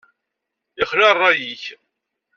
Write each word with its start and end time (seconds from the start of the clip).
Ixla 0.81 1.09
rray-ik! 1.15 1.63